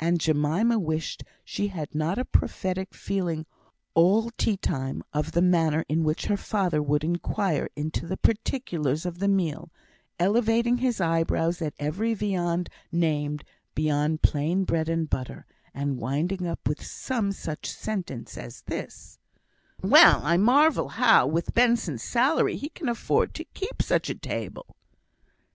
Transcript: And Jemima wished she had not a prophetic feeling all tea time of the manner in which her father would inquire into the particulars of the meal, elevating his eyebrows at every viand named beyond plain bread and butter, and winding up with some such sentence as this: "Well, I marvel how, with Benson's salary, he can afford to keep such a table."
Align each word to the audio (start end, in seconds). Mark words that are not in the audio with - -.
And 0.00 0.18
Jemima 0.18 0.78
wished 0.78 1.22
she 1.44 1.68
had 1.68 1.94
not 1.94 2.16
a 2.16 2.24
prophetic 2.24 2.94
feeling 2.94 3.44
all 3.92 4.30
tea 4.38 4.56
time 4.56 5.02
of 5.12 5.32
the 5.32 5.42
manner 5.42 5.84
in 5.86 6.02
which 6.02 6.24
her 6.24 6.36
father 6.38 6.82
would 6.82 7.04
inquire 7.04 7.68
into 7.76 8.06
the 8.06 8.16
particulars 8.16 9.04
of 9.04 9.18
the 9.18 9.28
meal, 9.28 9.70
elevating 10.18 10.78
his 10.78 10.98
eyebrows 10.98 11.60
at 11.60 11.74
every 11.78 12.14
viand 12.14 12.68
named 12.90 13.44
beyond 13.74 14.22
plain 14.22 14.64
bread 14.64 14.88
and 14.88 15.10
butter, 15.10 15.44
and 15.74 15.98
winding 15.98 16.46
up 16.46 16.66
with 16.66 16.82
some 16.82 17.30
such 17.30 17.68
sentence 17.70 18.38
as 18.38 18.62
this: 18.62 19.18
"Well, 19.82 20.22
I 20.24 20.38
marvel 20.38 20.88
how, 20.88 21.26
with 21.26 21.52
Benson's 21.52 22.02
salary, 22.02 22.56
he 22.56 22.70
can 22.70 22.88
afford 22.88 23.34
to 23.34 23.44
keep 23.44 23.82
such 23.82 24.08
a 24.08 24.14
table." 24.14 24.74